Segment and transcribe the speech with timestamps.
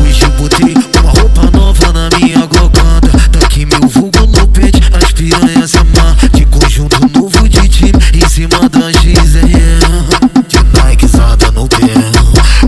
[0.00, 5.12] Hoje botei uma roupa nova na minha glocanda Daqui tá meu vulgo no pet, as
[5.12, 10.58] piranhas amar De conjunto novo de time, em cima da XRM ah, De
[10.88, 11.92] Nikezada ah, no pé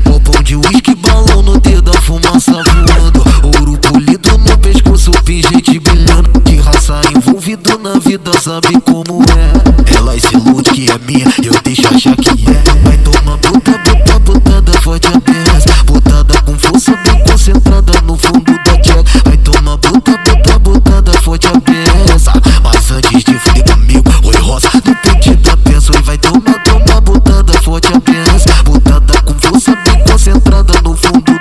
[0.04, 3.24] Bobão de uísque, balão no dedo, a fumaça voando.
[3.42, 9.96] Ouro polido no pescoço, pingente brilhando De raça envolvido na vida, sabe como é.
[9.96, 12.82] Ela, esse ilude que é minha, eu deixo achar que é.
[12.82, 13.93] Vai tomar puta, puta
[30.34, 31.33] entrada no fundo.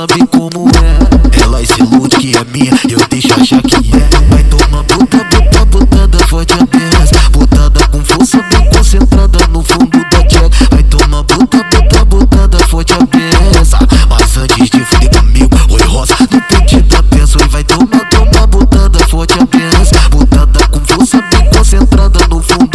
[0.00, 1.42] sabe como é.
[1.42, 4.08] Ela se ilude que é minha, eu deixo achar que é.
[4.30, 7.10] Vai tomar puta, puta, putada, forte apenas.
[7.30, 10.56] Putada com força, bem concentrada no fundo da jack.
[10.70, 13.72] Vai tomar puta, puta, putada, forte apenas.
[14.08, 17.44] Mas antes de fuder comigo, oi rosa, no da pessoa.
[17.44, 19.90] E vai tomar, tomar, putada, forte apenas.
[20.10, 22.69] Putada com força, bem concentrada no fundo